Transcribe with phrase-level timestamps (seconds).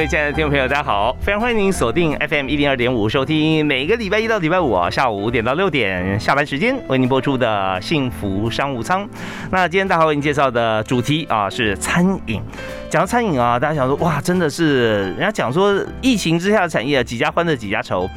[0.00, 1.14] 各位亲爱的听众朋友，大家好！
[1.20, 9.06] 非常欢迎您锁定 FM 一零二点五，收听每个礼拜一到礼拜五啊下午五点到六点下班时间为您播出的幸福商务舱。
[9.50, 12.40] 那今天大华为您介绍的主题啊是餐饮。
[12.88, 18.08] 讲到餐饮啊，大家想说哇，真的是人家讲说疫情之下的产业几家欢乐几家愁。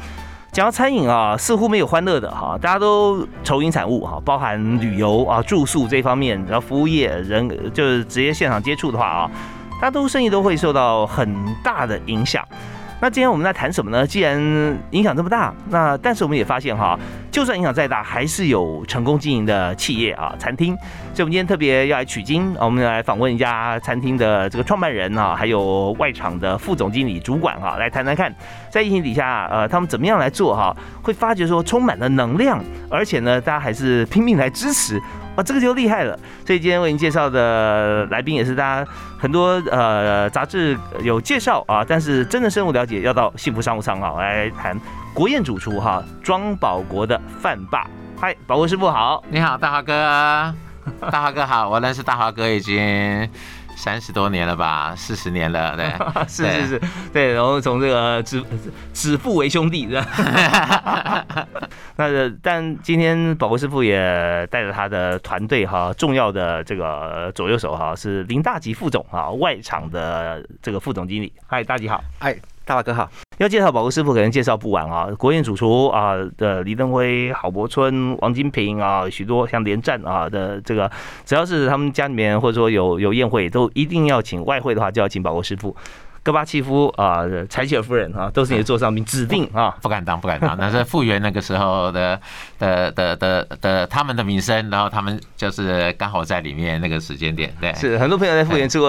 [0.52, 9.30] 讲到餐饮啊，似乎没有欢乐的哈，大家都愁云惨雾哈，包含旅游啊、住宿这方面，然后服务业人就是直接现场接触的话啊。
[9.80, 12.46] 大都生意都会受到很大的影响。
[13.00, 14.06] 那今天我们在谈什么呢？
[14.06, 14.38] 既然
[14.92, 16.98] 影响这么大，那但是我们也发现哈，
[17.34, 20.72] 就算影响再大，还是有成功经营的企业啊，餐厅。
[21.12, 28.32] 所以，我们今天特别要来取经，我们来访问一家餐厅的这个创办人啊，还有外场的副总经理、主管哈，来谈谈看，
[28.70, 35.00] 在疫情底下，呃，他们怎么样来做哈，会发觉说充满了能量，而且呢，大家还是拼命来支持。
[35.34, 36.16] 啊，这个就厉害了。
[36.46, 38.88] 所以今天为您介绍的来宾也是大家
[39.18, 44.78] 很多呃杂志有介绍啊，但是真的深入了解要到幸福商务舱啊来谈
[45.14, 47.88] 国宴主厨哈庄保国的饭霸。
[48.20, 50.52] 嗨，保国师傅好，你好，大华哥，
[51.08, 53.28] 大华哥好，我认识大华哥已经。
[53.76, 55.92] 三十多年了吧，四十年了，对，
[56.28, 58.42] 是是是，对，然后从这个指
[58.92, 61.26] 指腹为兄弟， 是吧？
[61.96, 71.32] 那但今天宝国师傅也带着他的团队哈，重要的这个左右手哈，是林大吉副总哈，外场的这个副总经理。
[71.44, 72.36] 嗨，大吉好，嗨。
[72.66, 75.06] 大华哥好，要介绍宝国师傅可能介绍不完啊。
[75.18, 80.90] 国宴主厨啊的李登辉、郝柏村、王金平啊，许多像连战啊的这个，
[81.26, 85.76] 只要是他们家里面或者说有有宴会，都一定要请外汇的话，就要请宝国师傅。
[86.24, 90.56] 戈巴契夫啊，柴契尔夫人啊，都是你的座上宾，指定啊，不敢当，不敢当。
[90.58, 92.18] 那是复原那个时候的
[92.58, 97.74] 的的的的他们的名声，然后他们就是刚好在里面那个时间点，对。
[97.74, 98.88] 是很多朋友在复原吃过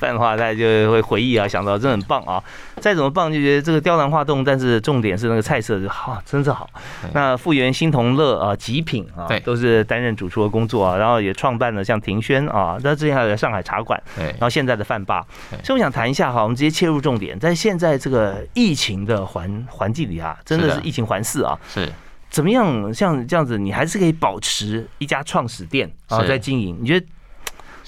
[0.00, 2.42] 饭的话，大家就会回忆啊，想到真的很棒啊。
[2.80, 6.70] 再怎么棒，就觉得这个雕梁画栋，但是重点是那个菜色就好，真是好。
[7.12, 15.20] 那复原新同乐啊，极品啊，对，都是担任主厨的工作啊，然后也创办了像庭轩啊，那之前还有上海茶馆，对，然后现在的饭霸。
[15.62, 16.56] 所以我想谈一下哈，我们。
[16.62, 21.92] 直接切入重点，在现在这个疫情的环环境里啊，真的是疫情环伺啊，是
[22.30, 22.94] 怎么样？
[22.94, 26.78] 像这样子，你还是可以保持一家创始店啊，在经营。
[26.80, 27.06] 你觉得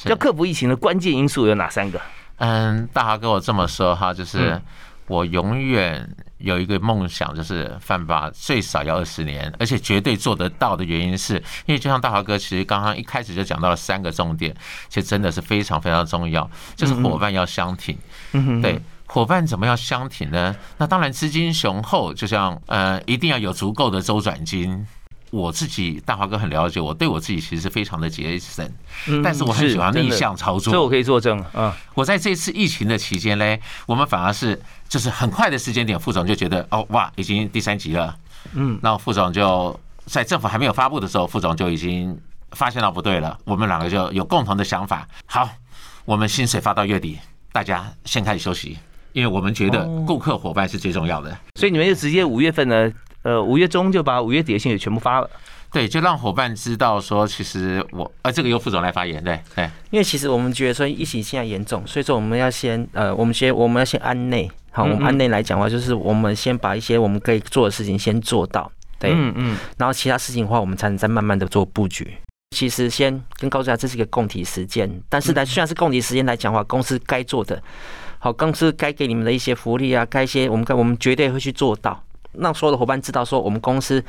[0.06, 2.00] 要克服疫情的关键因素有哪三个？
[2.38, 4.60] 嗯，大华跟我这么说哈，就是
[5.06, 6.10] 我永远。
[6.44, 11.34] 有一个梦想，就是犯法最少要二十年，而且绝对做得到的原因是，
[11.66, 14.54] 因为就像大华哥其实刚刚一开始就讲到了三个重点，
[14.88, 17.98] 其实真的是非常非常重要，就是伙伴要相挺。
[18.62, 20.54] 对，伙伴怎么样相挺呢？
[20.78, 24.86] 那当然资金雄厚，就像呃，一定要有足够的周转金。
[25.34, 28.64] 我自己大华哥很了解，我对我自己其实是非常的节省，
[29.22, 31.76] 但是我很喜欢逆向操作，所以我可以作证啊。
[31.94, 38.16] 我在这次疫情的期间呢，我们反而是就是很快的时间点，副总就觉得哦哇，已经第三级了，
[38.52, 42.16] 嗯，然后副总就在政府还没有发布的时候，副总就已经
[42.52, 45.50] 发现到不对了，我们两个就有共同的想法，好，
[46.04, 47.18] 我们薪水发到月底，
[47.50, 48.78] 大家先开始休息，
[49.12, 52.92] 因为我们觉得顾客伙伴是最重要的，所以你们就直接五月份呢。
[53.24, 55.28] 呃，五月中就把五月底的信也全部发了，
[55.72, 72.14] 对，就让伙伴知道说，其实我，呃，这个由副总来发言，对，对，因为其实我们觉得说疫情现在严重，所以说我们要先，呃，我们先我们要先安内，好，我们安内来讲话，就是我们先把一些我们可以做的事情先做到，对，嗯嗯，然后其他事情的话，我们才能再慢慢的做布局。
[72.54, 77.60] 其实先跟告诉大家，这是一个供体时间，但是呢，虽然是供体时间来讲话，公司该做的，
[78.18, 82.03] 好，公司该给你们的一些福利啊，该一些我们该我们绝对会去做到。
[82.38, 84.02] 让所有的伙伴知道，说我们公司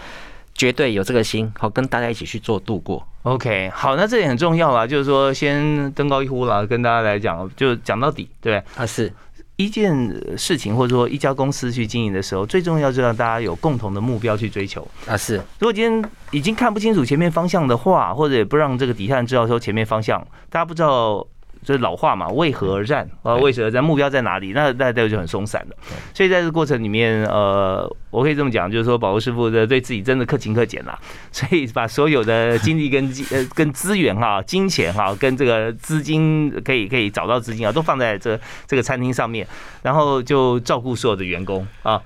[0.54, 3.06] 绝对有这个心，好跟大家一起去做度过。
[3.24, 8.63] OK，好，那这也很重要啦，就是说先登高一呼啦，跟大家来讲，就讲到底，对？
[8.75, 9.12] 啊，是
[9.56, 9.95] 一件
[10.38, 14.88] 事情或者说一家公司去经营的时候，最重要就让大家有共同的目标去追求。
[15.07, 15.38] 啊，是。
[15.60, 20.19] 如果今天已经看不清楚前面方向的话，或者也不让这个底下人知道说前面方向，
[20.50, 21.25] 大家不知道
[21.66, 23.34] 就是老话嘛，为何而战啊？
[23.36, 23.84] 为何而战？
[23.84, 24.54] 目标在哪里？
[24.54, 25.76] 那那这就很松散了。
[26.14, 30.98] 所以在这个过程里面，呃，我可以这么讲，就是说，保罗师傅的对自己真的克勤克俭啦，
[31.34, 39.46] 所以把所有的精力跟 呃跟资源哈、 金钱哈、跟这个资金可以可以找到资金啊，都放在这这个餐厅上面，
[39.82, 42.00] 然后就照顾所有的员工啊。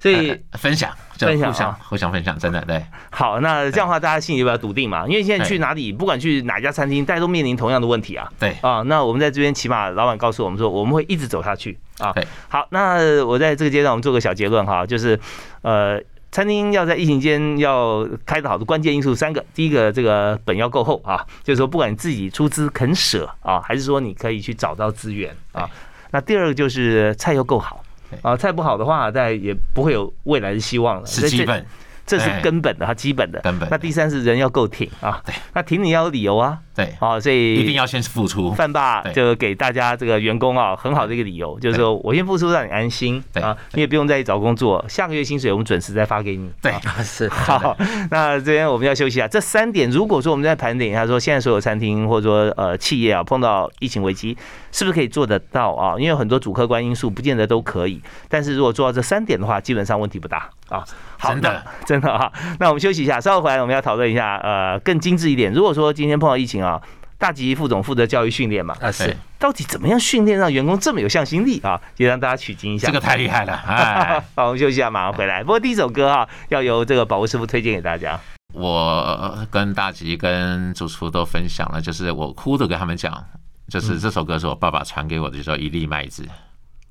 [0.00, 2.82] 所以分享，分享，互相互相分享，真的对。
[3.10, 5.06] 好，那这样的话，大家心里比较笃定嘛？
[5.06, 8.26] 因为现在去哪里，不管去哪家餐厅，大家都面临同样的问题啊。
[8.38, 12.12] 对啊，那我们在这边，起码老板告诉我们说，我们会一直走下去啊。
[12.14, 15.20] 对，好，那我在这个阶段，我们做个小结论哈，就是
[15.60, 16.00] 呃，
[16.32, 25.68] 餐厅要在疫情间要开得好的关键因素三个，第一个这个本要够厚啊，就是说不管你自己出资肯舍啊，还是说你可以去找到资源啊。
[26.10, 27.84] 那第二个就是菜要够好。
[28.22, 31.06] 啊，菜不好的话，再也不会有未来的希望了。
[31.06, 31.64] 十七本。
[32.10, 33.38] 这是根本的，它基本的。
[33.40, 33.68] 根本。
[33.70, 35.22] 那第三是人要够挺啊。
[35.24, 35.32] 对。
[35.54, 36.58] 那挺你要有理由啊。
[36.74, 36.92] 对。
[36.98, 38.52] 啊，所以一定要先付出。
[38.52, 43.22] 范爸就给大家这个员工啊很好的一个理由，就是说我先付出让你安心。
[43.34, 46.50] 啊，你也不用再去找工作，下个月薪水我们准时再发给你。
[46.60, 46.72] 对，
[47.04, 47.28] 是。
[47.28, 47.76] 好，
[48.10, 49.28] 那这边我们要休息啊。
[49.28, 54.36] 这三点，如果说我们在盘点一下，说现在所有餐厅或者说呃企业啊碰到疫情危机，
[54.72, 55.94] 是不是可以做得到啊？
[55.98, 60.84] 因为很多主客观因素不见得都可以，但是如果做到这三点的话，基本上问题不大啊。
[61.28, 62.32] 真的，真的哈。
[62.58, 65.52] 那我们休息一下，稍后回来我们要讨论一下，呃，更精致一点。
[65.52, 66.80] 如果说今天碰到疫情啊，
[67.18, 71.80] 大吉副总负责教育训练嘛，啊是，到底怎么样训练让员工这么有向心力啊？
[71.98, 72.86] 也让大家取经一下。
[72.86, 73.56] 这个太厉害了，
[74.34, 75.42] 好，我们休息一下，马上回来。
[75.42, 78.18] 不过第一首歌啊，要由这个宝物师傅推荐给大家。
[78.52, 83.24] 我跟大吉跟主厨都分享了，就是我哭着跟他们讲，
[83.68, 86.26] 就是这首歌是我爸爸传给我的，就叫一粒麦子。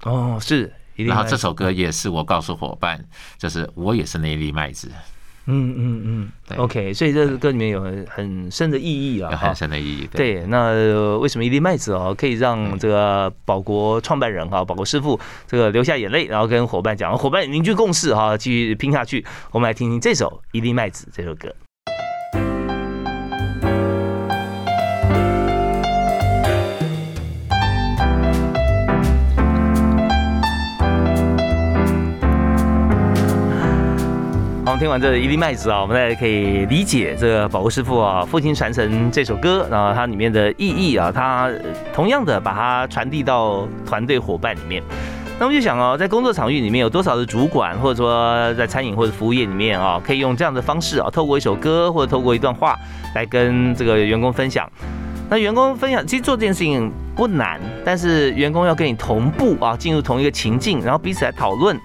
[0.03, 0.71] 哦，是。
[1.07, 3.03] 然后这首歌也是我告诉伙伴，
[3.37, 4.91] 就是我也是那一粒麦子。
[5.51, 10.07] 嗯嗯嗯，OK，所以这歌里面有很很深的意义啊，有很深的意义。
[10.11, 19.25] 对，那为什么一粒麦子哦可以让这个保国创办人哈，保国师傅这个流下眼泪，然后跟伙伴讲，伙伴凝聚共识哈，继续拼下去。
[19.49, 21.51] 我们来听听这首《一粒麦子》这首歌。
[34.79, 41.51] 听完这一粒麦子啊，我们大家可以理解这个宝物师傅啊，父亲传承这首歌，然后它里面的意义啊，他
[41.93, 44.81] 同样的把它传递到团队伙伴里面。
[45.37, 52.73] 那我就想哦，在工作场域里面有多少的主管，或者说在餐饮或者服务业里面啊，可以用这样的方式啊，透过一首歌或者透过一段话
[53.15, 54.65] 来跟这个员工分享。
[55.29, 61.77] 那员工分享，其实做这件事情不难，但是员工要跟你同步啊，进入同一个情境，然后彼此来讨论。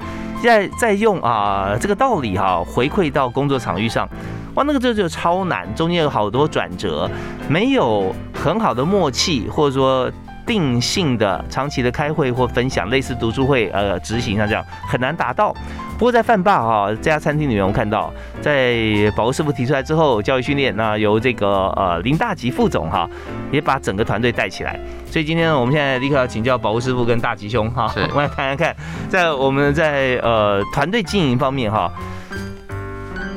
[0.49, 4.09] 在在用啊这个道理哈回馈到工作场域上，
[4.55, 7.11] 哇那个这就超难，中间有好多转折，
[7.49, 10.11] 没有很好的默契或者说
[10.47, 15.55] 定性的长期的开会或分享，类似读书会呃执行上这样很难达到。
[15.95, 18.13] 不过在饭霸哈这家餐厅里面，我看到
[18.43, 18.75] 在
[19.17, 23.09] 保护师傅提出来之后，教育训练那由这个呃林大吉副总哈
[23.51, 24.79] 也把整个团队带起来。
[25.07, 28.77] 所以今天呢，我们现在立刻要请教保护师傅跟大吉兄哈，我们来谈谈看，
[29.09, 31.91] 在我们在呃团队经营方面哈，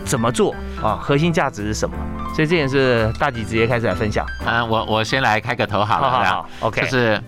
[0.04, 0.98] 怎么做啊？
[1.00, 1.96] 核心价值是什么？
[2.36, 4.26] 所以这也是大吉直接开始来分享。
[4.46, 7.22] 嗯，我我先来开个头好了，好好，OK，就是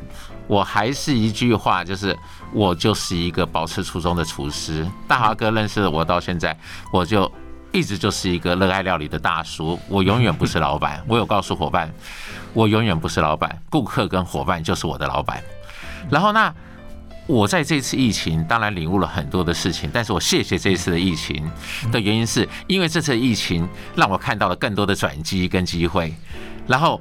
[0.48, 2.16] 我还是一句话，就是
[2.54, 4.86] 我就是一个保持初衷的厨师。
[5.08, 6.58] 大华哥认识我到现在，
[6.92, 7.32] 我就
[7.72, 11.04] 一直就是一个热爱料理的大叔，我永远不是老板。
[11.08, 11.92] 我有告诉伙伴。
[12.52, 15.44] 我永远不是老板，顾客跟伙伴就是我的老板。
[16.10, 16.52] 然后那
[17.28, 21.48] 我在这次疫情当然领悟了很多的事情，但是我谢谢这次的疫情
[21.92, 26.12] 的原因是因为这次疫情让我看到了更多的转机跟机会。
[26.66, 27.00] 然后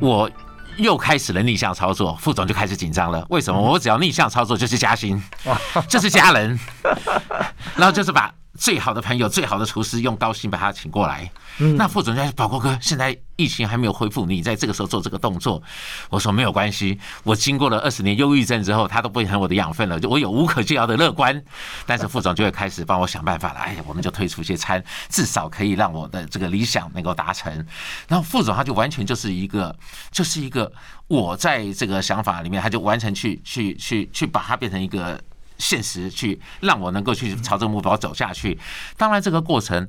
[0.00, 0.30] 我
[0.76, 3.26] 又开始了逆向操作，副总就开始紧张了。
[3.30, 3.60] 为什么？
[3.60, 5.22] 我只要逆向操作就是加薪，
[5.88, 6.58] 就是加人，
[7.76, 8.32] 然后就是把。
[8.56, 11.30] 最好的朋友，最好的厨师，用高薪把他请过来。
[11.76, 15.62] 那副总在宝国哥，现在疫情还没有恢复，你在这个时候做这个动作，
[16.10, 16.98] 我说没有关系。
[17.22, 21.42] 我经过了二十年忧郁症之后，他都不成我的养分了，就我有无可救药的乐观。
[21.86, 23.60] 但是副总就会开始帮我想办法了。
[23.60, 27.50] 哎呀，我们就推出一些餐，至少可以让我的这个理想能够达成。
[28.06, 29.74] 然后副总他就完全就是一个，
[30.10, 30.70] 就是一个
[31.08, 35.18] 我在这个想法里面，他就完全去去去去把它变成一个。
[35.58, 38.58] 现实去让我能够去朝这个目标走下去，
[38.96, 39.88] 当然这个过程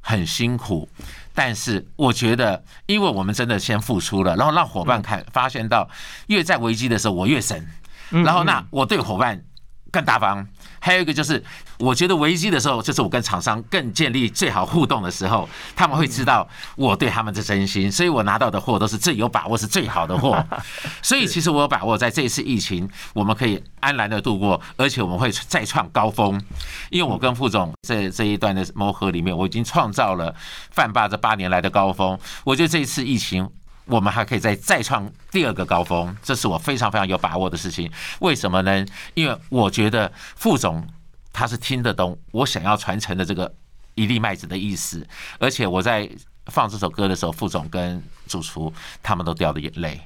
[0.00, 0.88] 很辛苦，
[1.34, 5.88] 但是我觉得，因为我们真的先付出了，然后让伙伴看发现到，
[6.26, 7.68] 越在危机的时候我越神，
[8.10, 9.44] 然后那我对伙伴
[9.90, 10.46] 更大方。
[10.84, 11.40] 还有一个就是，
[11.78, 20.44] 我觉得危机的时候，就是我跟厂商更建立最好互动的时候，他们会知道我对他们的真心，所以我拿到的货都是最有把握、是最好的货。
[21.00, 26.42] 所以其实我有把握，在这一次疫情，我们可以安然的度过，而且我们会再创高峰。
[26.90, 30.34] 因为我跟副总在这一段的磨合里面，我已经创造了
[30.72, 32.18] 饭霸这八年来的高峰。
[32.42, 33.48] 我觉得这一次疫情。
[33.84, 37.90] 我们还可以再再创第二个高峰，这是我非常非常有把握的事情。
[38.20, 38.84] 为什么呢？
[39.14, 40.86] 因为我觉得副总
[41.32, 43.52] 他是听得懂我想要传承的这个
[43.94, 45.06] 一粒麦子的意思，
[45.38, 46.08] 而且我在
[46.46, 48.72] 放这首歌的时候，副总跟主厨
[49.02, 50.00] 他们都掉了眼泪，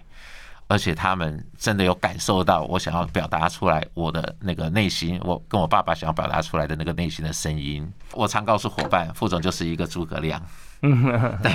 [0.69, 7.91] 而且他们真的有感受到我想要表达出来我的那个内心，我跟我爸爸想要表达出来的那个内心的声音。
[8.13, 10.43] 我常告诉伙伴，副总就是一个诸葛亮。
[10.83, 11.53] 嗯， 对。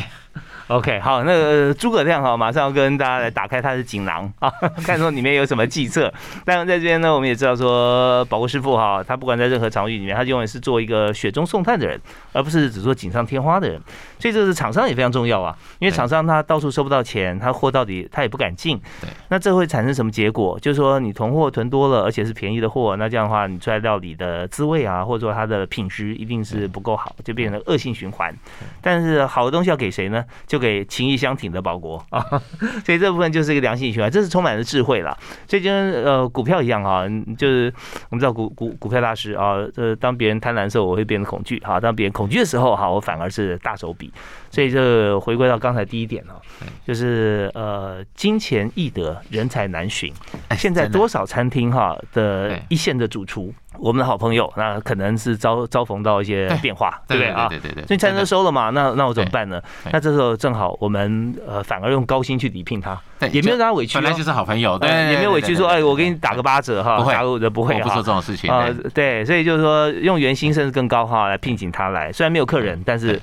[0.68, 4.50] OK，好，那个诸葛亮哈，马上要跟大家来打开他的锦囊 啊，
[4.86, 6.14] 看说里面有什么计策。
[6.46, 12.00] 但在这边呢，我们也知道说，宝国师傅哈，他不管在任何场域里面，他永远是做一个雪中送炭的人，
[12.32, 13.82] 而不是只做锦上添花的人。
[14.18, 18.80] 所以这是厂商也非常重要啊，因为厂商他到处收不到钱，他货到底他也不敢进。
[19.02, 19.10] 对。
[19.28, 20.58] 那这会产生什么结果？
[20.62, 28.34] 就是说你囤货囤多了，而且是便宜的货，那这样的话，你出来料理的滋味啊，或者说它的品质一定是不够好，就变成恶性循环。
[28.82, 30.24] 但是好的东西要给谁呢？
[30.48, 32.26] 就给情谊相挺的保国啊，
[32.86, 35.18] 所以这部分就是一个良性循环，这是充满了智慧了。
[35.48, 37.04] 所以就跟呃股票一样啊，
[37.38, 37.74] 就是
[38.10, 44.12] 我们知道股股股票大师啊，呃，当别人贪婪的时候，我会变得恐惧；哈，当别人恐惧的时候，哈，我反而是大手笔。
[44.52, 46.38] 所以这回归到刚才第一点啊，
[46.86, 50.14] 就是呃，金钱易得，人才难寻。
[50.58, 53.54] 现在多少餐厅哈的一线的主厨。
[53.80, 57.48] 我们的好朋友，那可能是遭遭逢到一些变化，对不对啊？
[57.48, 57.84] 对对对。
[57.86, 59.62] 所以餐车收了嘛，那那我怎么办呢？
[59.92, 68.68] 那这时候正好我们呃反而用高薪去礼聘他，也没有让他委屈，本来就是好朋友，对，也没有委屈说哎，我给你打个八折哈，不会，不会，不做这种事情啊。
[68.94, 73.20] 对，所以就是说用原薪甚至更高哈来聘请他来，虽然没有客人，但是。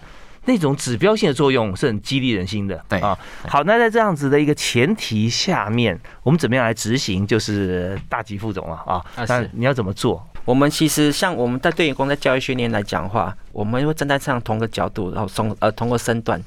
[0.48, 3.16] 那种指标性的作用是很激励人心的，对啊。
[3.46, 7.26] 好，那在这样子的一个前提下面，我们怎么样来执行？
[7.26, 9.04] 就是大吉副总了啊。
[9.28, 10.26] 那你要怎么做？
[10.46, 16.40] 我们其实像我们在对员工在教育训练来讲话，我们会站在这样同个角度，然后从呃通过身段，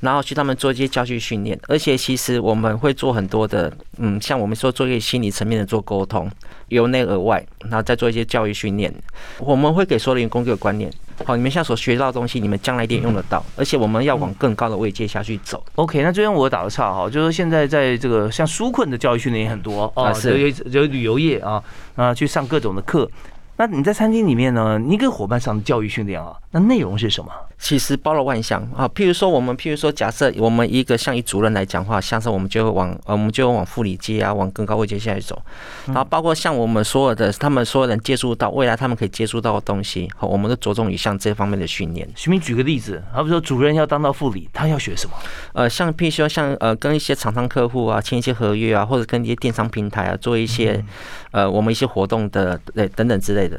[0.00, 1.60] 然后去他们做一些教育训练。
[1.68, 6.30] 而且其实我们会做很多的，嗯，像我们说做一些心理层面的做沟通，
[6.68, 8.90] 由内而外，然后再做一些教育训练。
[9.38, 10.90] 我们会给所有的员工一个观念。
[11.24, 15.64] 好，你们现在所学到的东西，你们将来一定用得到，而且我们要往更高的位阶下去走。
[15.76, 21.62] OK，那这边我打个岔哈，就是现在在这个像纾困的教育训练也很多啊，有有旅游业啊
[21.94, 23.08] 啊，去上各种的课。
[23.56, 24.78] 那你在餐厅里面呢？
[24.78, 27.32] 你跟伙伴上的教育训练啊，那内容是什么？
[27.58, 28.86] 其实包罗万象啊。
[28.94, 35.40] 譬如说，我们譬如说，假设我们一个像一主任来讲话，像是我们就会往呃，我们就往副理阶啊，往更高位阶下去走。
[35.86, 42.06] 然后包括像我们所有的他们所有人接触到未来他们可以接触到的东西，好，我们都着重于像这方面的训练。
[42.14, 45.14] 徐明举个例子，好比说主任要当到副理，他要学什么？
[45.54, 50.84] 呃，像譬如说像呃，跟一些厂商客户啊签一些合约啊，或者跟一些电商平台啊做一些
[51.30, 53.58] 呃，我们一些活动的对等等之类的。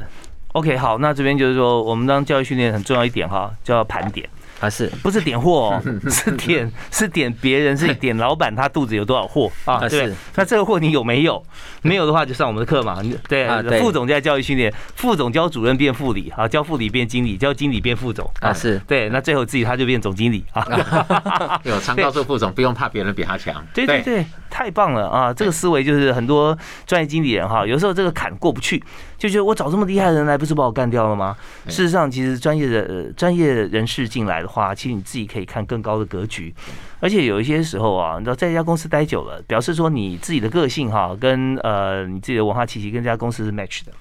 [0.54, 4.28] OK，好，那这边就是说，我们当教育训练很重要一点哈，叫盘点。
[4.64, 5.80] 啊，是不是点货？
[5.80, 9.86] 哦是点是点别人，是点老板他肚子有多少货啊？
[9.88, 11.42] 对，那这个货你有没有？
[11.82, 13.02] 没有的话就上我们的课嘛。
[13.28, 13.46] 对，
[13.80, 18.52] 副总在教育训练，副总教主任变副理啊，教副理变经理，教经理变副总啊。
[18.52, 20.66] 是对，那最后自己他就变总经理啊。
[21.64, 23.64] 有常告诉副总，不用怕别人比他强。
[23.74, 25.32] 对对对，太棒了啊！
[25.32, 26.56] 这个思维就是很多
[26.86, 28.82] 专业经理人哈，有时候这个坎过不去，
[29.18, 31.36] 就觉得我找这么厉害的人来，不是把我干掉了吗？
[31.66, 34.34] 事实上，其实专业的专业人士进来。
[34.34, 36.54] 的话，其实你自己可以看更高的格局，
[37.00, 43.92] 而且有一些时候啊，你知道在一家公司待久了，表示说你自己的个性哈，跟呃你自己的文化气息跟这家公司是 match 的，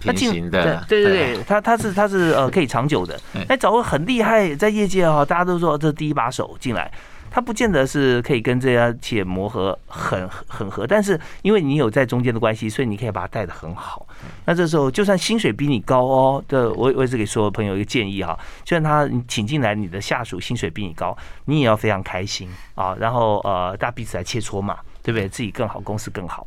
[0.00, 6.90] 平行的，对对对，他他是他是呃 可以长久的，哎，找个很厉害在业界哈，大家都说这第一把手进来。
[7.34, 14.06] 他不见得是可以跟这家企业磨合很很合，但是因为你有在中间的关系，所以你可以把他带的很好。
[14.44, 22.96] 那这时候就算薪水比你高哦，这我我也是给所有朋友一个建议哈，就算他请进来你的下属薪水比你高，你也要非常开心啊。
[22.98, 25.28] 然后呃，大家彼此来切磋嘛，对不对？
[25.28, 26.46] 自己更好，公司更好。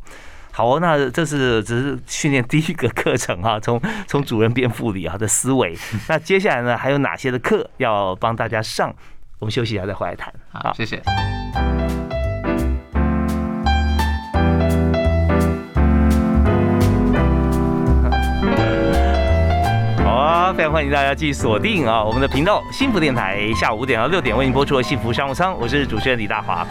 [0.51, 5.77] 好哦，那这是只是训练第一个课程哈，从从主任变副理啊的思维。
[6.07, 8.93] 那接下来呢，还有哪些的课要帮大家上？
[9.39, 10.33] 我们休息一下再回来谈。
[10.53, 11.01] 好，谢谢。
[20.65, 26.65] 再欢迎大家继续锁定啊我们的频道幸福电台，下午五点到六点为您播出的幸福商务舱，我是主持人李大华。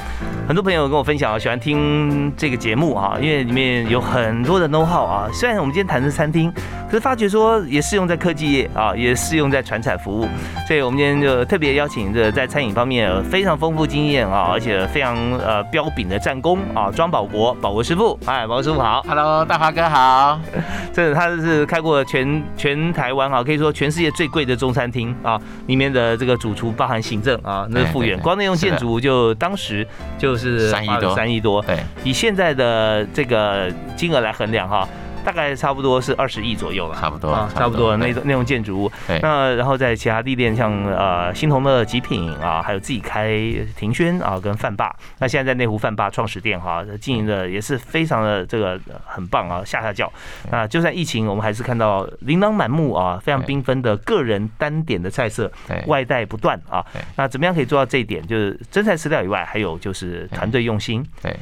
[0.48, 5.28] 很多朋友跟我分享啊，喜欢听这个节目啊，因为里面有很多的 know how 啊。
[5.32, 6.52] 虽然我们今天谈的是餐厅，
[6.88, 10.28] 可是发觉说也适用在科技业啊，也适用在传产服务。
[10.66, 20.40] 所以我们今天就特别邀请这在餐饮方面非常丰富经验啊，而且非常呃标炳的战功啊，庄保国保国师傅，哎，保国师傅好，Hello，大华哥好。
[20.92, 29.84] 这他是开过全全台湾啊，可以说全世界最贵的中餐厅啊，里面的这个主厨包含行政啊，那是复原，光内用建筑就当时
[30.18, 30.34] 就。
[30.36, 31.62] 是三亿多，三亿多。
[31.62, 34.86] 对，以现在的这个金额来衡量哈。
[35.24, 38.92] 大概差不多是二十亿左右了，差不多啊，差不多那种那种建筑物。
[39.22, 43.30] 那然后在其他地点，像呃新同的极品啊，还有自己开
[43.76, 44.94] 庭轩啊，跟饭霸。
[45.18, 50.12] 那现在在内湖饭霸创始店哈，经营的也是非常的这个很棒啊，下下叫。
[50.50, 55.50] 那就算疫情，我们还是看到琳琅满目啊，非常缤纷的个人单点的菜色，
[55.86, 56.84] 外带不断啊。
[57.16, 58.24] 那怎么样可以做到这一点？
[58.26, 61.04] 就是真材实料以外，还有就是团队用心。
[61.22, 61.34] 对。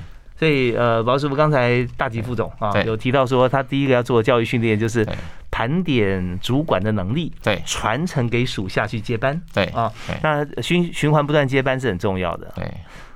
[0.43, 5.07] 所以，呃，王师傅刚才大吉副总啊，有提到说，他第一个要做的教育训练就是
[5.53, 9.67] 盘点主管的能力，对，传承给属下去接班，对。
[9.67, 9.89] 啊，
[10.21, 12.69] 那循循环不断接班是很重要的，对。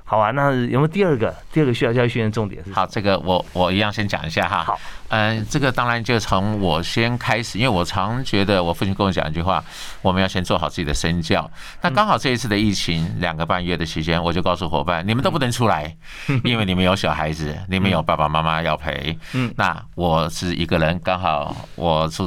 [0.09, 1.35] 好啊，那有没有第二个？
[1.51, 2.71] 第二个需要教育训练重点是？
[2.71, 4.63] 好，这个我我一样先讲一下哈。
[4.63, 9.61] 好，嗯，这个当然就从我先开始，因为我常觉得我父亲跟我讲一句话，
[10.01, 11.51] 我们要先做好自己的身教。
[11.81, 15.93] 那刚好这一次的疫情两个半月的时间，我就告诉伙伴，你们都不能出来，
[16.45, 19.19] 因为你们有小孩子，你们有爸爸妈妈要陪。
[19.33, 22.23] 嗯，那我是一个人，刚好我是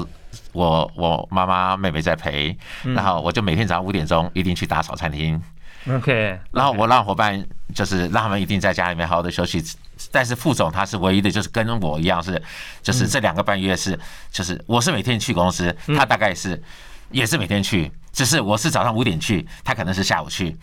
[0.52, 5.40] 我我妈妈妹妹在陪，然后我就每天早上五点钟一定去打扫餐厅。
[5.88, 7.42] OK，然后我让伙伴
[7.74, 9.64] 就是让他们一定在家里面好好的休息，
[10.12, 12.40] 但是副总他是唯一的，就是跟我一样是，
[12.82, 13.98] 就是这两个半月是，
[14.30, 16.62] 就是我是每天去公司，他大概是
[17.10, 20.56] 也是每天去，只是我是早上五点去，他可能是下午去，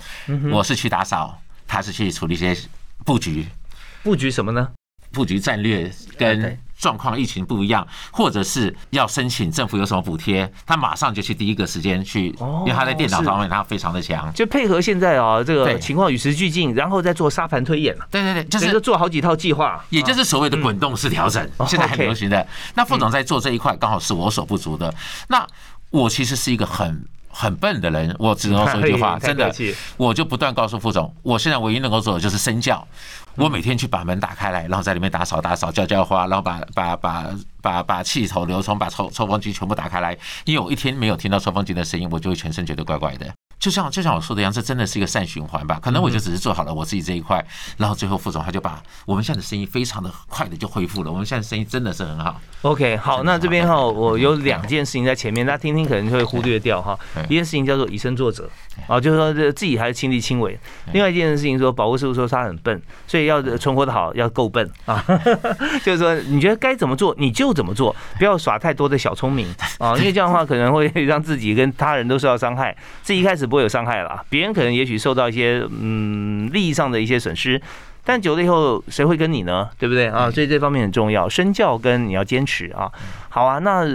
[0.51, 2.55] 我是去打扫，他是去处理一些
[3.03, 3.47] 布局，
[4.03, 4.69] 布局什么呢？
[5.12, 6.59] 布局战略跟。
[6.77, 22.48] 状况疫情不一样，或者是要申请政府有什么补贴，他马上就去第一个时间去，因为他在电脑方面他非常的强，就配合现在啊这个情况与时俱进，然后再做沙盘推演对对对，就是做好几套计划，也就是所谓的滚动式调整，现在很流行的。
[22.75, 24.93] 那副总在做这一块，刚好是我所不足的。
[25.29, 25.46] 那
[25.89, 27.05] 我其实是一个很。
[27.29, 29.53] 很笨的人，我只能说一句话， 真的，
[29.96, 32.88] 我就不断告诉副总，我现在唯一能够做的就是身教。
[33.38, 37.30] 我每天去把门打开来，然后在里面打扫打扫、浇浇花，然后把把把
[37.62, 40.17] 把把气头、流冲、把抽抽风机全部打开来。
[40.45, 43.32] 因为我一天没有听到抽风机的声音，我就会全身觉得怪怪的。
[43.60, 45.80] 就像就像我说的一样，这真的是一个善循环吧？
[45.82, 47.43] 可能我就只是做好了我自己这一块，
[47.78, 51.12] 然后最后副总他就把我们现在的生意非常的快的就恢复了。
[51.12, 52.39] 我们现在生意真的是很好。
[52.62, 56.98] OK，好，那这边哈，我有两件事情在前面，大家听听可能就会忽略掉哈。
[57.30, 58.50] 一件事情叫做以身作则，
[58.88, 60.60] 啊，就是说这自己还是亲力亲为。
[60.93, 65.04] 另外一件事情说，保护师傅说他很笨，所以要存活的好要够笨啊。
[65.84, 69.48] 就是说你觉得该怎么做你就怎么做，不要耍太多的小聪明
[69.80, 72.76] 啊，因为这样的话可能会让自己跟他人都受到伤害。
[73.02, 77.62] 自己一开始不会有伤害了，别人可能也许受到一些嗯利益上的一些损失，
[78.03, 79.69] 但久了以后谁会跟你呢？
[79.79, 80.29] 对不对啊？
[80.29, 82.91] 所以这方面很重要，身教跟你要坚持啊。
[83.29, 83.86] 好啊，那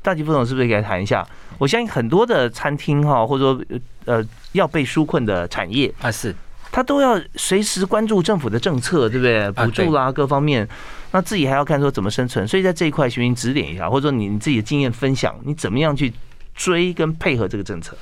[0.00, 1.26] 大吉副总是不是可以谈一下？
[1.58, 3.64] 我相信很多的餐厅哈，或者说
[4.04, 6.34] 呃要被纾困的产业啊，是
[6.72, 9.50] 他都要随时关注政府的政策，对不对？
[9.52, 10.66] 补助啦各方面，
[11.12, 12.48] 那自己还要看说怎么生存。
[12.48, 16.12] 所以在这一块，寻指点一下，或者说你你自己的经验分享，你怎么样去
[16.54, 17.96] 追跟配合这个政策？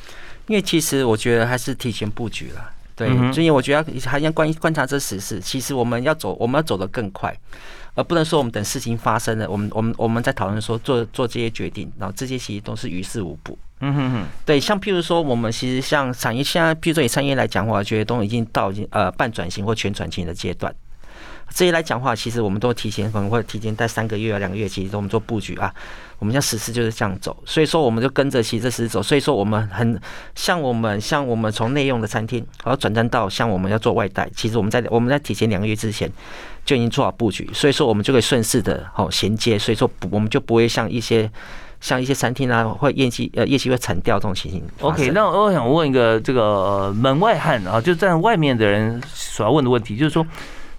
[0.51, 5.39] 因为其实我觉得还是提前布局了，对，所以我觉得还要观观察这时事。
[5.39, 7.33] 其实我们要走，我们要走得更快，
[7.95, 13.57] 而不能说我们等事情发生了，我们我们我们在讨论说做做这些决定，然后这些其实都是于事无补。
[13.79, 20.75] 嗯哼哼，对，像譬如说我们其实像产业，现在譬如说以产业来讲，我觉得都已经到已经呃半转型或全转型的阶段。
[21.53, 25.73] 这些来讲话，其实我们都提前可能会提前在三个月啊、两个月，其实我们做布局啊。
[26.19, 29.03] 我们像实施就是这样走，所以说我们就跟着其实实施走。
[29.03, 29.99] 所以说我们很
[30.35, 36.13] 像我们像我们从内用的餐厅，然后转战到像我们要做外带，其实我们在我们在提前两个月之前
[36.63, 41.31] 就已经做好布局，所以说我们就可以顺势的哦衔接，所以说我们就不会像一些
[41.81, 44.63] 像一些餐厅啊会业绩呃业绩会惨掉这种情形。
[44.83, 50.27] OK，那我想问一个这个门外汉啊，就在外面的人所要问的问题，就是说。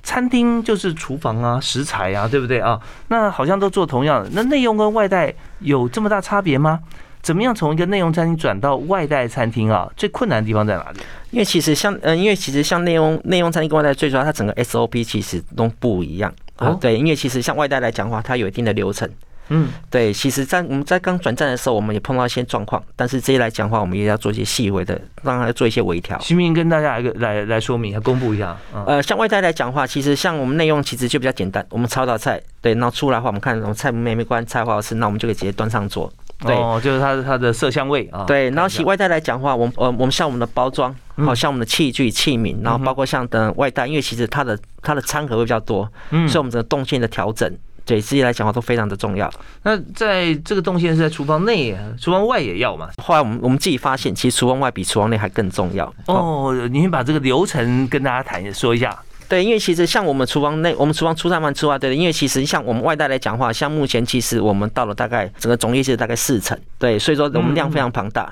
[0.03, 2.79] 餐厅就是厨房啊，食材啊，对不对啊？
[3.07, 6.79] 那好像都做同样的，那内用跟外带有这么大差别吗？
[7.21, 9.87] 怎么样从一个内用餐厅转到外带餐厅啊？
[9.95, 10.99] 最困难的地方在哪里？
[11.29, 16.75] 因为其实像呃，因为其实像内用内用餐厅跟外带最主要，它整个 SOP 其实都不一样啊。
[16.81, 19.07] 对，因为其实像外带来讲的话，它有一定的流程。
[19.53, 26.17] 嗯，对，其实，在我们在刚转站的时候，我们也碰到一些状况，但是这些来讲话，我们也要做一些细微的，让它做一些微调。
[26.21, 28.55] 徐明跟大家来个来来说明，来公布一下。
[28.85, 36.09] 呃，像外带来讲话，其实像我们内用其实就比较简单，我们炒道菜，对，然后出来的话，我们看我们菜没没关，菜好好吃，那我们就可以直接端上桌。
[36.39, 38.23] 对，就是它它的色香味啊。
[38.25, 47.51] 对，然后其外带来讲话，我们呃我们像我们的包装，好像我们的器具器皿，然后包括像等外带，因为其实它的它的餐盒会比较多，嗯，所以我们整个动线的调整。
[47.85, 49.29] 对，自己来讲话都非常的重要。
[49.63, 52.89] 那在这个动线是在厨房内，厨房外也要嘛？
[53.03, 55.93] 后来我们我们自己发现，其实厨房外比厨房内还更重要。
[56.05, 58.97] 哦，你把这个流程跟大家谈说一下。
[59.27, 68.29] 对，因为其实像我们厨房内，我们厨房出餐完之外，对因为其实像我们外带来讲话，像目前其实我们到了大概整个总业绩大概四成，对，所以说我们量非常庞大。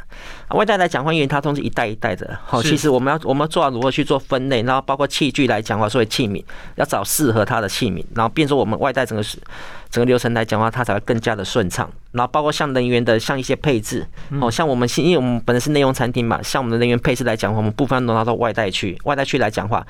[0.58, 6.44] 外带来讲话，因为它都是一袋一袋的，好，其实我们要我们要做好如何去做分类，然后包括器具来讲话，所以器皿
[6.76, 9.38] 要找适合它的器皿，然后变成我们外带整个是
[9.90, 11.90] 整个流程来讲话，它才会更加的顺畅。
[12.14, 14.06] 然后包括像人员的像一些配置，
[14.42, 19.86] 哦，像我们因为我们本来是内用餐厅嘛，像我们的人员配置来讲话，我们部分都拿到外带去，外带去来讲话。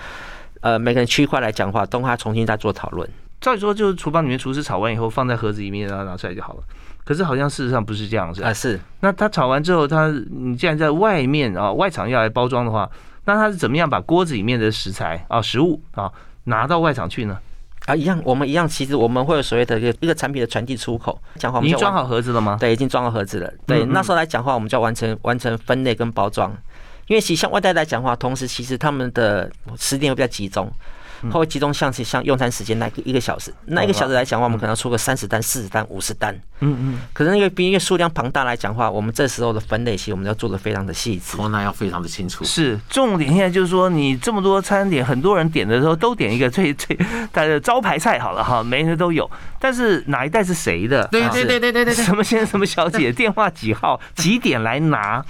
[0.61, 3.09] 呃，每个人区块来讲话，都还重新再做讨论。
[3.39, 6.59] 照理说，就是厨房里面厨师炒完以后，放在盒子里面，然后拿出来就好了。
[7.09, 8.53] 可是好像事实上不是这样子啊。
[8.53, 8.79] 是。
[8.99, 12.87] 那他炒完之后，他你既然在外面啊，外场要来包装的话，
[13.25, 16.11] 那他是怎么样把锅子里面的食材啊、食物啊
[16.43, 17.39] 拿到外场去呢？
[17.87, 21.19] 啊，一样，我们一样，其实我们会有所谓的一个一个产品的传递出口。
[21.37, 22.57] 讲话，已经装好盒子了吗？
[22.59, 23.51] 对，已经装好盒子了。
[23.65, 26.55] 对，那时候来讲话，我们就要完成完成分类跟包装。
[27.07, 30.71] 因为其实像外带来讲话，同时其实他们的时间会比较集中，
[31.31, 36.33] 会集中像是像用餐时间那个一个小时，那一个小时来讲话，我们可能要出个三十单、四十单、五十单。
[36.59, 36.99] 嗯嗯。
[37.13, 42.43] 可是那个因为数量庞大来讲话，我们这时候的分类其实我们要做的非常的细致，那要非常的清楚。
[42.43, 46.97] 是重点，现在就是说你这么多餐点，很多人点的时候都点一个最最
[47.33, 49.29] 它的招牌菜好了哈，每人都有，
[49.59, 51.07] 但是哪一袋是谁的？
[51.11, 51.93] 对对对对对对。
[51.93, 55.23] 什么先生什么小姐， 电话几号，几点来拿？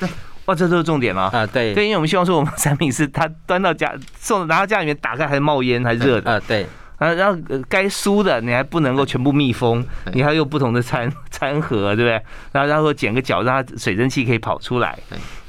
[0.50, 1.46] 哇，这都是重点了啊！
[1.46, 6.42] 对对，因为我们希望说，我们产品是它端到家送拿到家里面打开还冒烟还热的啊！
[6.48, 6.66] 对
[6.98, 12.22] 啊，然后该酥的你还不能够全部密封，你还有不同的餐 餐盒，对不对？
[12.52, 14.98] 然后然后剪个角，让它水蒸气可以跑出来。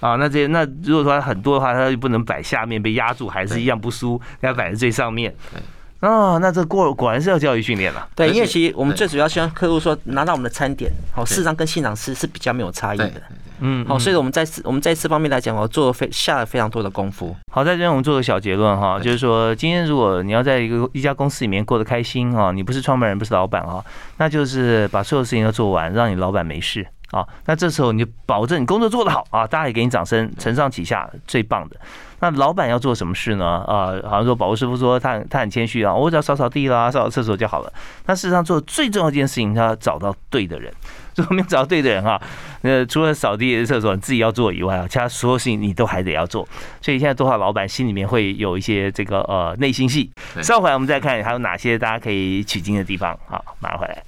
[0.01, 5.35] 啊，那这那如果说很多的话，它就不能摆下面被压住，还是一样不酥，要摆在最上面。
[6.01, 8.07] 哦，那这果果然是要教育训练了。
[8.15, 13.11] 对，因为其实我们最主要希望客户说拿到我们的餐点，好，事实上跟现场吃是比较没有差异的。
[13.61, 17.37] 嗯，好，所以我们在我们在这方面来讲，我做了非下了非常多的功夫。
[17.53, 23.85] 好，在这边我们做个小结论哈，就是说今天如果你要在一个一家公司里面过得开心啊，你不是创办人，不是老板啊，
[24.17, 27.27] 那就是把所有事情都做完，让你老板没事啊。
[27.47, 31.77] 那这时候你就保证你工作做得好啊，大家也给你掌声，承上启下，最棒的。
[32.23, 33.65] 那老板要做什么事呢？
[33.67, 37.73] 啊，好像说保护师傅说他他很谦虚啊，我只要扫扫地啦，扫扫厕所就好了。
[38.07, 40.73] 那事实上做最重要一件事情，他要找到对的人。
[41.21, 42.19] 如果没有找到对的人哈，
[42.63, 46.49] 那除了扫地、厕所你自己要做以外啊，其他所有事情你都还得要做。
[46.81, 50.11] 所以现在多少老板心里面会有一些这个呃内心戏。
[50.41, 53.15] 稍后来我们再看还有哪些大家可以取经的地方。
[53.29, 54.03] 好，马上回来。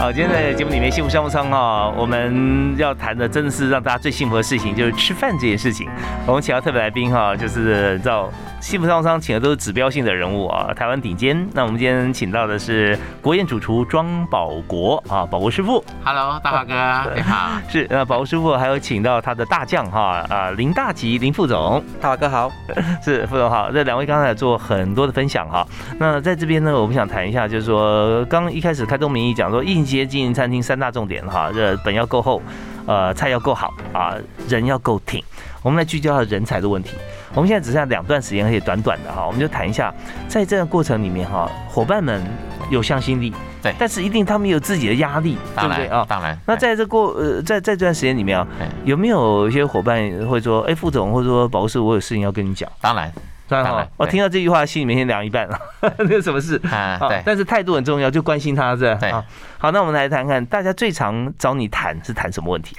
[0.00, 5.88] 好，今天在节目里面幸福商务舱哈，我们要谈的真的是让大家最幸福的事情，就是吃饭这件事情。
[6.26, 8.28] 我们请到特别来宾哈，就是道。
[8.60, 11.48] 幸福商务舱请的都是指标性的人物啊，台湾顶尖。
[11.54, 15.82] 那我们今天请到的是国宴主厨庄保国啊，保国师傅。
[16.04, 16.74] Hello，大华哥，
[17.16, 17.58] 你好。
[17.70, 21.82] 是那，保国师傅还有请到他的大将哈啊，林大吉林副总。
[22.02, 22.52] 大华哥好，
[23.02, 23.72] 是副总好。
[23.72, 25.66] 这两位刚才做很多的分享哈。
[25.98, 32.42] 那在这边呢，我们想谈一下，就是说刚一开始开宗明义讲说，应接经营餐厅三大重点哈，这本要够厚，
[32.86, 34.14] 呃，菜要够好啊，
[34.48, 35.24] 人要够挺。
[35.62, 36.96] 我们来聚焦人才的问题。
[37.34, 39.92] 我们现在只剩下两段时间，而且短短的哈，我们就谈一下，
[40.26, 42.22] 在这个过程里面哈，伙伴们
[42.70, 46.04] 有向心力，对，但是一定他们有自己的压力，对不对啊？
[46.08, 46.36] 当然。
[46.46, 48.46] 那在这过呃，在在这段时间里面啊，
[48.84, 52.68] 有没有一些伙伴会说，哎，副总或者说保师，我有事情要跟你讲？
[52.80, 53.12] 当然，
[53.46, 53.88] 当然。
[53.96, 55.60] 我听到这句话，心里面先凉一半了，
[55.98, 56.98] 那什么事啊？
[57.08, 57.22] 对。
[57.24, 59.12] 但是态度很重要，就关心他，是对。
[59.58, 62.76] 好，那我们来谈看，大家最常找你谈是谈什么问题？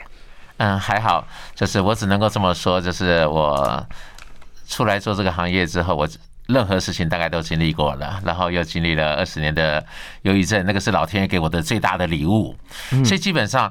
[0.62, 3.86] 嗯，还好，就是我只能够这么说，就是我。
[4.67, 6.08] 出来做这个行业之后，我
[6.47, 9.86] 任何事情大概都经历过了，然后又经历了二十年的
[10.21, 12.56] 忧郁症，那个是老天爷给我的最大的礼物。
[13.04, 13.69] 所以基本上，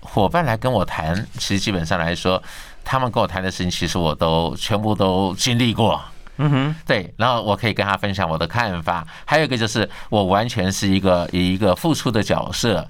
[0.00, 2.42] 伙伴来跟我谈，其实基本上来说，
[2.84, 5.98] 他们跟我谈的事情，其实我都全部都经历过。
[6.36, 9.06] 嗯哼，对，然后我可以跟他分享我的看法。
[9.24, 12.86] 还有一个就是，我完全是一个以一个付出的角色。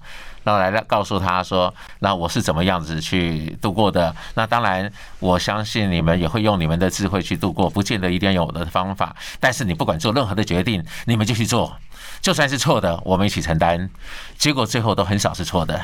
[0.49, 4.15] 然后来告诉他说，那我是怎么样子去度过的。
[4.35, 9.15] 那当然，我相信你们也会用你们的智慧去度过，不见得一定要有我的方法。
[9.39, 11.77] 但是你不管做任何的决定，你们就去做，
[12.23, 13.91] 就算是错的，我们一起承担。
[14.39, 15.79] 结果最后都很少是错的。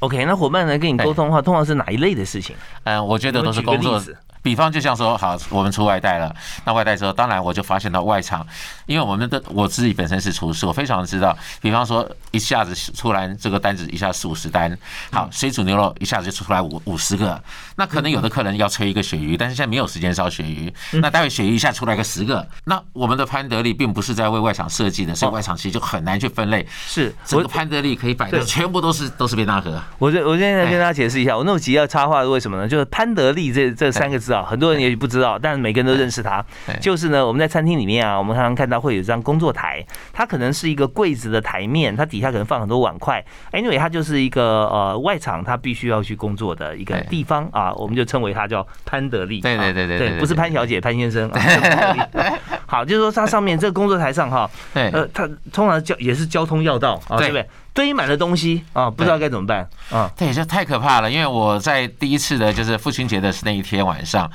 [0.00, 2.56] OK，那伙伴来跟你沟通的话，通常是哪一类的事情？
[2.82, 4.02] 嗯，我觉得都是工作。
[4.48, 6.34] 比方就像说，好，我们出外带了，
[6.64, 8.46] 那外带之后，当然我就发现到外场，
[8.86, 11.36] 因为我们的我自己本身是厨师，我非常知道。
[11.60, 14.74] 比方说，一下子出来这个单子，一下四五十单，
[15.12, 17.38] 好，水煮牛肉一下子就出来五五十个，
[17.76, 26.66] 那可能有的客人要吹一个鳕鱼，但是现在没有时间烧鳕鱼，那待会鳕鱼一下出来个十个，那我们的潘德利并不是在为外场设计的，所以外场其实就很难去分类。
[26.86, 29.78] 是，整个潘德利可以摆的全部都是都是便当盒。
[29.98, 32.66] 我这我现在跟大家解释一下，我那么急要插话是为什么呢？
[32.66, 35.08] 就是潘德利这这三个字啊，很多人也许不。
[35.08, 36.44] 知道，但是每个人都认识他。
[36.82, 43.24] 就是呢，我们在餐厅里面啊，我们常常看到会有一张工作台，它可能是一个柜子的台面，它底下可能放很多碗筷。
[43.52, 49.40] Anyway，它就是一个呃外场，他必须要去工作的一个地方啊，我们就称为它叫潘德利。
[49.40, 51.30] 对对对对对，不是潘小姐，潘先生。
[52.68, 57.48] 好，就是说它上面这个工作台上哈，呃，它通常交也是交通要道啊，对不对？
[57.72, 60.10] 堆满了东西啊，不知道该怎么办啊。
[60.16, 64.30] 对，这太可怕了，因为我在第一次的就是父亲节的那一天晚上。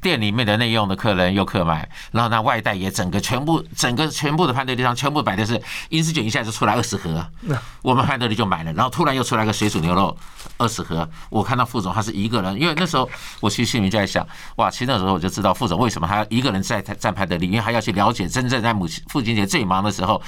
[0.00, 5.60] 店里面的内用的客人又客买，然后那外带也整个全部整个全部的派对地上全部摆的是
[5.90, 7.26] 英式卷，一下就出来二十盒，
[7.82, 10.16] 我们派对里就买了，然后突然又出来个水煮牛肉
[10.56, 13.08] 二十盒，我看到副总他是一个人，因为那时候
[13.40, 20.20] 我其实心里就在想，哇，其实那时候我就知道副总为什么他要一个人在站派对里，因为他要去了解真正在母亲父亲节最忙的时候。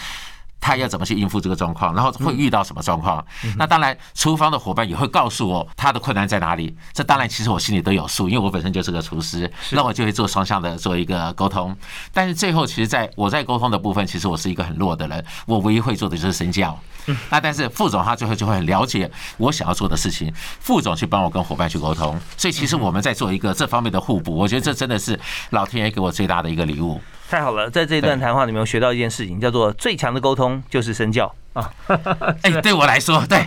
[0.62, 3.22] 他要怎么去应付这个状况，然后会遇到什么状况？
[3.58, 6.74] 那当然，厨房的伙伴也会告诉我他的困难在哪里。
[6.92, 11.76] 这当然，其实我心里都有数，因为我本身就是个厨师，那我就会做双向的做一个沟通。
[12.12, 16.78] 但是最后，其实在我在沟通的部分，其实我是一个很弱的人，我唯一会做的就是身教。
[17.28, 22.16] 那但是副总他最后就会很了解我想要做的事情，副总去帮我跟伙伴去沟通。
[22.36, 25.18] 所以其实我们在做一个这方面的互补，我觉得这真的是
[25.50, 27.00] 老天爷给我最大的一个礼物。
[27.32, 31.72] 太好了，在这一段谈话里面，我学到一件事情，叫做最强的沟通就是身教啊！
[32.42, 33.42] 哎， 对我来说，对，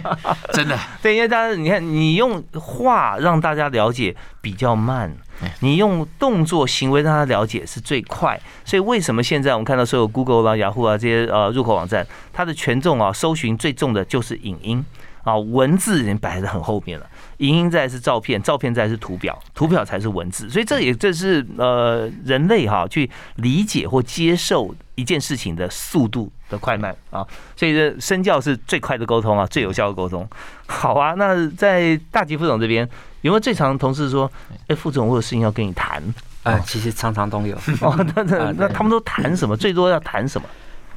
[0.53, 5.15] 真的， 对，因为大家你看，你用话让大家了解比较慢，
[5.59, 8.41] 你用动作行为让他了解是最快。
[8.63, 14.83] 所以为什么现在我们看到所有 Google 啦、雅虎啊这些呃入口网站，它的权重啊，搜寻最重的就是影音
[15.23, 17.05] 啊，文字已经摆在很后面了。
[17.37, 30.27] 影音在是照片，照片在是图表，图表才是文字，所以这也这是呃人类哈去理解或接受一件事情的速度的快慢啊，所以这身教是最快的沟通啊，最有效的沟通。
[30.67, 32.87] 好啊，那在大吉副总这边
[33.21, 34.31] 有没有最常同事说，
[34.67, 36.01] 哎，副总我有事情要跟你谈？
[36.43, 37.55] 哎，其实常常都有。
[37.81, 39.57] 哦，那那 那他们都谈什么？
[39.57, 40.47] 最多要谈什么？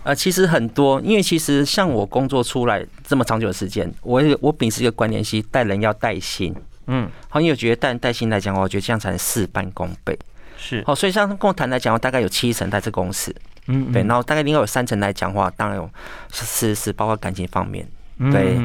[0.04, 6.54] 呃，其实很多，因为其实像我工作出来这么长久的时间，我我秉持一个观念，是带人要带心，
[6.86, 10.18] 嗯，好，因为我觉得带带心来讲，我觉得这样才能事半功倍，
[10.56, 13.34] 是，好，所以像跟我谈来讲，我大概有七成在这公司，
[13.66, 15.90] 嗯，对，然后大概另外有三成来讲话，当然有
[16.32, 17.86] 是是包括感情方面，
[18.32, 18.58] 对，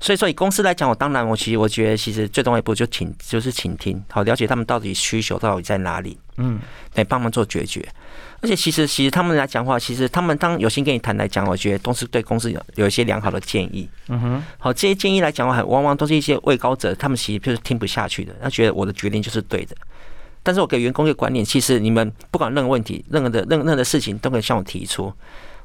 [0.00, 6.58] 所以说以公司来讲，我当然我其实我觉得其实最重要一步就倾就是倾听，好，了解他们到底需求到底在哪里，嗯，
[6.94, 7.86] 对帮忙做决绝。
[8.42, 13.88] 而且其实，其实他们来讲话，其实他们当有心跟你谈来讲，我觉得都是对公司有有一些良好的建议。
[14.08, 19.74] 嗯哼，好，这些建议来讲的话，往往都是一些位高者，他们其实就是听不下去的，他觉得我的决定就是对的。
[20.42, 25.12] 但是我给员工一个观念，其实你们不管任何问题、任何的任任何的事情，都可以向我提出，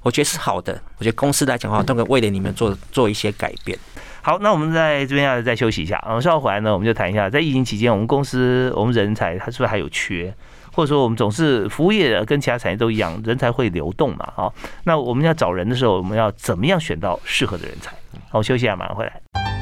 [0.01, 0.81] 我觉得是好的。
[0.97, 3.77] 我觉得公司来讲话，都可以为了你们做 做一些改变。
[4.23, 10.33] 好，那我们在这边要再休息一下，嗯，稍后回来呢，我们就谈一下，在疫情期间，我们公司我们人才，他是不是还有缺？
[10.73, 14.31] 或者说，我们总是服务业跟其他产业都一样，人才会流动嘛？
[14.36, 14.53] 好，
[14.86, 17.91] 那我们要找人的时候，我们要怎么样选到适合的人才？
[18.29, 19.61] 好，休息一下，马上回来。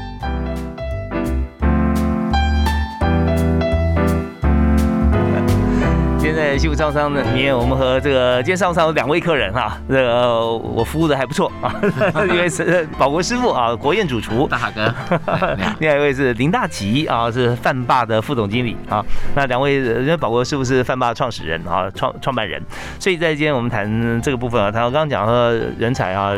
[6.32, 11.74] 在幸福超商的里面，我们和这个今天上午上有两位客人哈，这个我服务的还不错啊，
[12.26, 14.94] 一位是保国师傅啊，国宴主厨大哈哥，
[15.80, 19.04] 另外一位是林大吉啊，是饭霸的副总经理啊。
[19.34, 22.62] 那两位因为保国师傅是饭霸创始人啊，创创办人，
[22.98, 26.32] 所以在今天我们谈这个部分啊，谈到刚刚讲说人才啊，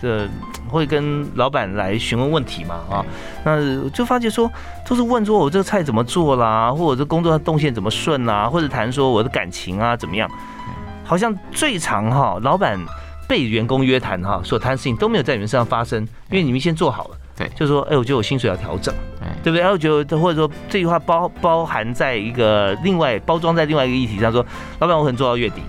[0.00, 0.26] 这。
[0.68, 2.76] 会跟老板来询问问题嘛？
[2.90, 3.04] 啊，
[3.44, 4.50] 那就发觉说，
[4.86, 10.30] 都是问说我这个菜怎么做啦，或者这工作动线怎么顺啊，或者谈说我的感情啊怎么样？
[11.04, 12.78] 好像最常哈，老板
[13.28, 17.16] 被员工约谈哈，所谈的事情都没有在你们身上发生，因为你们先做好了。
[17.36, 18.94] 对，就说，哎，我觉得我薪水要调整，
[19.42, 19.60] 对不对？
[19.60, 24.44] 然后觉得或者说这句话包包含在一个另外包装在另外一个议题上，说，
[24.78, 25.60] 老板我可能做到月底。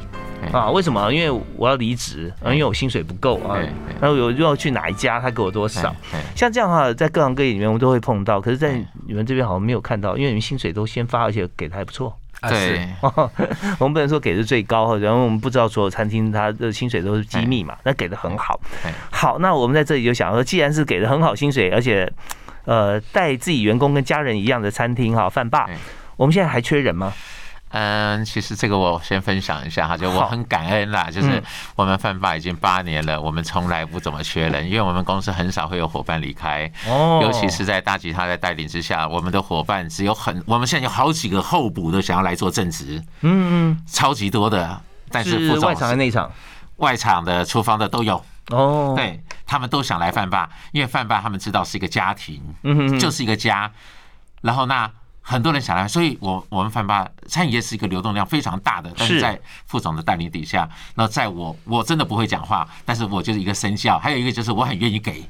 [0.51, 0.69] 啊？
[0.71, 1.11] 为什么？
[1.13, 3.57] 因为我要离职，因为我薪水不够啊。
[3.99, 5.95] 然后我又要去哪一家，他给我多少？
[6.35, 8.39] 像这样的话，在各行各业里面，我们都会碰到。
[8.39, 12.17] 可是，在你们这边好像没有看到，因为你们薪水都先发，而且给的还不错。
[12.47, 12.87] 对，
[13.79, 17.75] 我们不能说给的最高，然后我们不知道所有餐厅它的薪水都是机密嘛。
[17.83, 18.59] 那给的很好。
[19.09, 22.07] 好，那我们在这里就想说，既然是给的很好薪水，而且
[22.65, 25.67] 呃带自己员工跟家人一样的餐厅哈，饭霸，
[26.15, 27.11] 我们现在还缺人吗？
[27.69, 31.43] 嗯，其实这个我先分享一下哈，就我很感恩啦，就是
[31.75, 46.31] 我们饭吧已经八年了，我们从来不怎么缺人，因为我们公司很少会有伙伴离开，哦，尤其是在大吉他的带领之下，我们的伙伴只有很，我们现在有好几个候补的想要来做正职，嗯嗯，超级多的，但是外场的内场，
[46.77, 52.97] 外场的厨房的都有，哦，对他们都想来饭吧，因为饭吧他们知道是一个家庭，嗯哼。
[52.99, 53.69] 就是一个家，
[54.41, 54.89] 然后那。
[55.29, 65.21] 很多人想来，所以我我们饭吧餐饮业是一个流动量非常大的，但是在副总的带领底下，那在我我真的不会讲话，但是我就是一个生效，还有一个就是我很愿意给。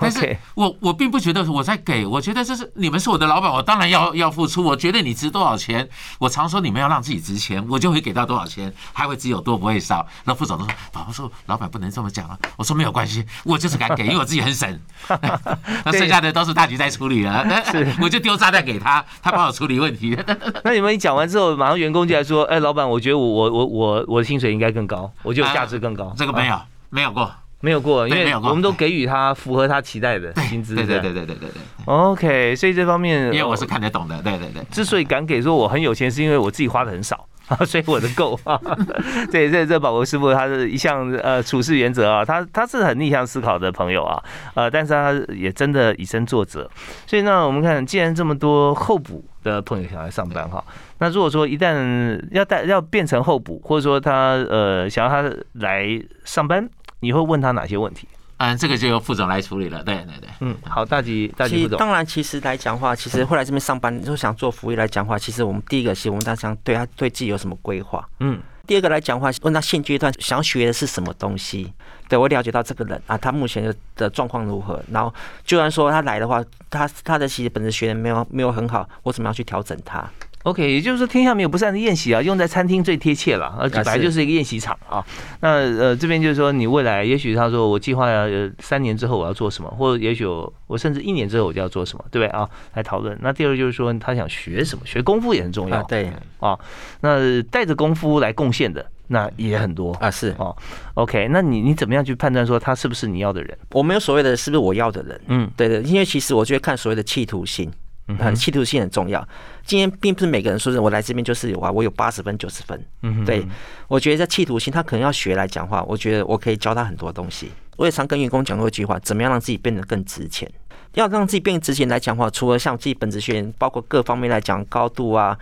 [0.00, 4.62] 但是我我并不觉得我在给，我觉得这是你们是我的老板，我当然要要付出。
[4.62, 10.06] 我觉得你值多少钱，我常说你们要让自己值钱，我就会给到多少钱，还会只有多不会少。
[10.24, 12.38] 那副总都说，宝宝说老板不能这么讲啊。
[12.56, 14.80] 我说没有关系，我就是敢给，因为我自己很省。
[15.84, 17.44] 那剩下的都是大局在处理了，
[18.00, 20.16] 我就丢炸弹给他，他帮我处理问题。
[20.64, 26.14] 那你们一讲完之后，马上员工就来说，哎，老板，我觉得我我我我我的薪水应该更高，我觉得价值更高。
[26.16, 27.30] 这个没有没有过。
[27.62, 30.74] 没有过，因为我们都给予他符合他期待的薪资。
[30.74, 31.62] 对对对对对对对。
[31.84, 34.20] OK，所以这方面，因为我是看得懂的。
[34.20, 34.62] 对对对。
[34.70, 38.60] 之所以敢给，说我很有钱，是因为我自己花的很少啊， 所以我的够啊。
[39.30, 44.20] 对，这这宝国师傅他是一项呃处事原则啊，他他是很逆向思考的朋友啊，
[44.54, 46.68] 呃，但是他也真的以身作则。
[47.06, 50.64] 所以呢，我们看，既然这么多候补的朋友想来上班哈，
[50.98, 55.86] 那如果说一旦要带要变成候补，或者说他呃想要他来
[56.24, 56.68] 上班。
[57.02, 58.08] 你会问他哪些问题？
[58.38, 59.82] 嗯，这个就由副总来处理了。
[59.82, 61.78] 对对对，嗯，好，大吉大吉副总。
[61.78, 65.18] 当然，其实来讲话，其实会来这边上班，就想做服务业来讲话。
[65.18, 68.08] 其实我们第一个是，我们大家对他对自己有什么规划？
[68.20, 68.40] 嗯。
[68.64, 71.72] 第二个来讲话，问他现阶段想学的是什么东西？
[72.08, 74.80] 对我了解到这个人啊，他目前的的状况如何？
[74.90, 75.12] 然后，
[75.44, 80.08] 就算说他来的话，他他的其实本身学的没有没有很好，我怎么样去调整他
[80.44, 85.04] ？OK，也就是说，天下没有不散的宴席啊，用在餐厅最贴切了，而本来就是一个宴席场啊。
[85.40, 88.26] 那呃，这边就是说，你未来也许他说我计划要
[88.58, 92.48] 三年之后我要做什么，或者也许我甚至一年之后我就要做什么，对不对啊？
[92.74, 93.16] 来讨论。
[93.22, 96.58] 那第二就是说，他想学什么，学功夫也很重要，对啊。
[97.00, 100.56] 那带着功夫来贡献的那也很多啊，是哦。
[100.94, 103.56] OK，那你你怎么样去判断说他是不是你要的人？
[103.70, 107.70] 我没有所谓的是不是我要的人，嗯，对的，因为其实我觉得看所谓的企图心。
[108.18, 109.26] 很企图性很重要。
[109.64, 112.84] 今天并不是每个人说是我来这边就是有啊，我有八十分九十分。
[113.02, 113.46] 嗯，对，
[113.88, 115.82] 我觉得在企图心，他可能要学来讲话。
[115.84, 117.50] 我觉得我可以教他很多东西。
[117.76, 120.50] 我也常跟员工讲过一句话：怎么样让自己变得更值钱？
[120.94, 125.38] 要让自己变值钱来讲话，除了像自己本职学员，包括各方面来讲高度啊、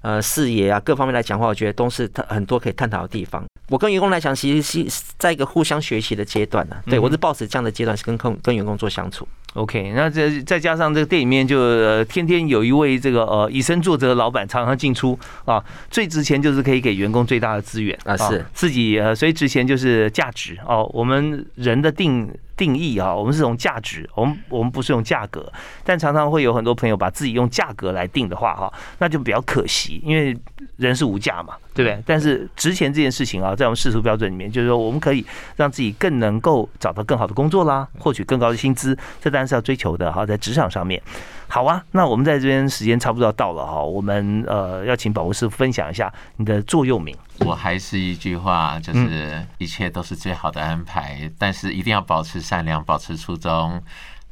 [0.00, 3.44] 呃视野啊各方面来讲话，我觉得都是他很多可以探讨的地方。
[3.68, 6.76] 我跟员工来讲，其实是在一个互相学习的阶段呢。
[6.86, 9.26] 对我是抱持这样的阶段，是跟跟跟员工做相处。
[9.54, 20.88] OK，那这再加上这个店里面就天天有一位这个呃以身作则的老板常常进出啊，最值钱就是可以给员工最大的资源啊，是自己呃，所以值钱就是价值哦。
[20.94, 25.52] 我们人的定定义啊，我们是从价值，我们我们不是用价格，
[25.84, 30.34] 但常常会有很多朋友把自己用价格来定的话哈，那就比较可惜，因为
[30.76, 32.02] 人是无价嘛，对不对？
[32.06, 35.24] 但是值钱这件事情啊，在我们世俗标准里面，就是说我们可以
[35.56, 41.02] 让自己更能够找到更好的工作啦，获取更高的薪资，这当然是要追求的哈，在职场上面。
[41.48, 47.14] 好啊，那我们在这边时间差不多要到了哈，我们呃要请宝护师分享一下你的座右铭。
[47.40, 53.82] 我还是一句话，就是一切都是最好的安排，但是一定要保持善良，保持初衷。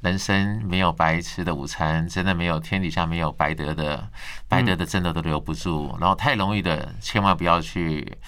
[0.01, 4.09] 人生没有白吃的午餐，真的没有天底下没有白得的，
[4.49, 5.97] 白得的真的都留不住。
[6.01, 8.19] 然后太容易的，千万不要去。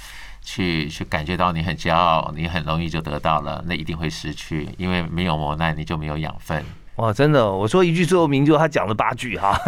[0.44, 6.64] 去去感觉到你很骄傲，你很容易就得到了，那一定会失去，因为没有磨难，你就没有养分。
[6.96, 9.58] 哇，真的，我说一句最后名就他讲了八句哈，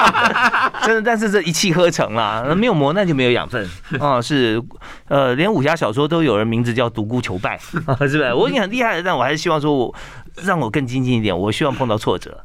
[0.84, 3.68] 真的，但是这一气呵成啦，没有磨难就没有养分
[3.98, 4.62] 啊，是，
[5.08, 8.32] 呃，连武侠小说都有人名字叫独孤求败啊， 是不是？
[8.34, 9.94] 我已经很厉害了，但我还是希望说我。
[10.44, 12.42] 让我更精进一点，我希望碰到挫折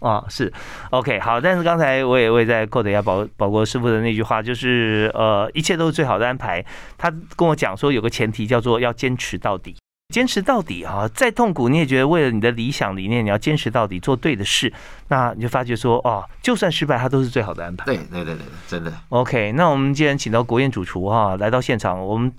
[0.00, 0.50] 啊，是
[0.88, 6.64] OK 好，但是刚才我也我也在 quote 一下宝宝国师傅的那句话，就是呃，一切都是最好的安排。
[6.96, 9.76] 他跟我讲说，有个前提叫做要坚持到底，
[10.08, 14.72] 坚持到底啊，再痛苦你也觉得为了你的理想理念，你要坚持到底，做对的事，
[15.08, 17.84] 那你就发觉说哦，就算失败，它都是最好的安排。
[17.84, 19.52] 对对对对，真的 OK。
[19.52, 22.32] 那我们既然请到国宴主厨哈来到现场，我们。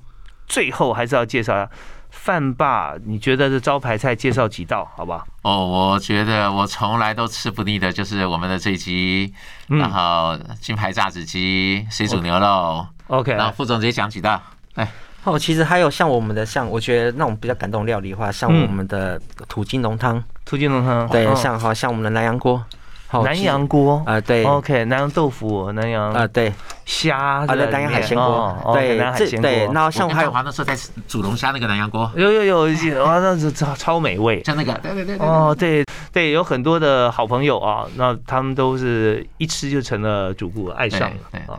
[0.49, 1.69] 最后还是要介绍下
[2.09, 5.27] 饭霸，你觉得这招牌菜介绍几道，好不好？
[5.41, 9.33] 哦，我觉得我从来都吃不腻的，就是我们的醉鸡，
[9.67, 12.87] 然后金牌炸子鸡、水煮牛肉。
[13.07, 14.41] OK，然后副总直接讲几道。
[14.75, 14.89] 哎，
[15.23, 22.63] 哦，其实还有像我们的，像我觉得那种比较感动料理的话，像我们的土鸡浓汤，土鸡浓汤，对，像好像我们的南洋锅。
[23.23, 24.03] 南洋锅？
[24.05, 26.53] 啊，对，OK，南洋豆腐，南洋啊，对，
[26.83, 41.55] 虾啊，对，南洋海鲜锅，对，这对，那像还有华那时候在煮龙虾那个南洋锅，有有有，哇，那是超超美味，像那个，对对对，哦，对对，有很多的好朋友啊，那他们都是一吃就成了主顾，爱上了啊。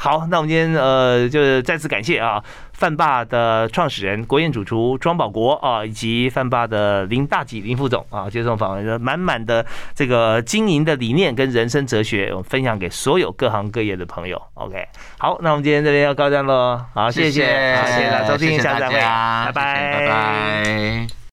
[0.00, 2.40] 好，那我们今天呃，就是再次感谢啊，
[2.72, 14.40] 饭霸的创始人、国宴主厨庄保国啊，以及饭霸的林大吉林副总啊，接受访问，满满的这个经营的理念跟人生哲学，我分享给所有各行各业的朋友。
[14.54, 14.86] OK，
[15.18, 17.42] 好，那我们今天这边要告段喽，好，谢谢，
[17.86, 21.17] 谢谢大家收听，下次再会，拜拜，拜拜。